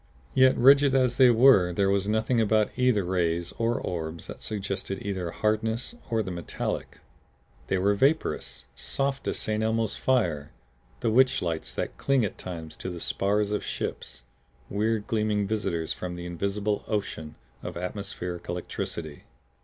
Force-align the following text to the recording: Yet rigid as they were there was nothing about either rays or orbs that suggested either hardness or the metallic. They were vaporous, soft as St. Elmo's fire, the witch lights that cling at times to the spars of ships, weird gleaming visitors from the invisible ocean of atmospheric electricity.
Yet 0.33 0.57
rigid 0.57 0.95
as 0.95 1.17
they 1.17 1.29
were 1.29 1.71
there 1.71 1.91
was 1.91 2.07
nothing 2.07 2.41
about 2.41 2.71
either 2.75 3.03
rays 3.05 3.53
or 3.59 3.79
orbs 3.79 4.25
that 4.25 4.41
suggested 4.41 4.97
either 5.05 5.29
hardness 5.29 5.93
or 6.09 6.23
the 6.23 6.31
metallic. 6.31 6.97
They 7.67 7.77
were 7.77 7.93
vaporous, 7.93 8.65
soft 8.75 9.27
as 9.27 9.37
St. 9.37 9.61
Elmo's 9.61 9.97
fire, 9.97 10.53
the 11.01 11.11
witch 11.11 11.43
lights 11.43 11.71
that 11.75 11.97
cling 11.99 12.25
at 12.25 12.39
times 12.39 12.75
to 12.77 12.89
the 12.89 12.99
spars 12.99 13.51
of 13.51 13.63
ships, 13.63 14.23
weird 14.71 15.05
gleaming 15.05 15.45
visitors 15.45 15.93
from 15.93 16.15
the 16.15 16.25
invisible 16.25 16.83
ocean 16.87 17.35
of 17.61 17.77
atmospheric 17.77 18.49
electricity. 18.49 19.25